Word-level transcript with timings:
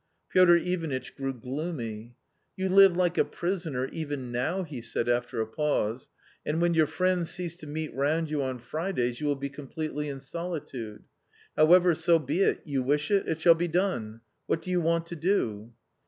Piotr 0.29 0.55
Ivanitch 0.55 1.15
grew 1.15 1.31
gloomy. 1.31 2.15
"You 2.57 2.69
live 2.69 2.95
like 2.97 3.19
a 3.19 3.23
prisoner 3.23 3.85
even 3.93 4.31
now," 4.31 4.63
he 4.63 4.81
said, 4.81 5.07
after 5.07 5.39
a 5.39 5.45
pause," 5.45 6.09
and 6.43 6.59
when 6.59 6.73
your 6.73 6.87
friends 6.87 7.29
cease 7.29 7.55
to 7.57 7.67
meet 7.67 7.93
round 7.93 8.31
you 8.31 8.41
on 8.41 8.57
Fridays, 8.57 9.21
you 9.21 9.27
will 9.27 9.35
be 9.35 9.49
completely 9.49 10.09
in 10.09 10.19
solitude. 10.19 11.03
However, 11.55 11.93
so 11.93 12.17
be 12.17 12.39
it; 12.41 12.61
you 12.65 12.81
wish 12.81 13.11
it.... 13.11 13.27
it 13.27 13.39
shall 13.41 13.53
be 13.53 13.67
done. 13.67 14.21
What 14.47 14.63
do 14.63 14.71
you 14.71 14.81
want 14.81 15.05
to 15.05 15.15
do 15.15 15.71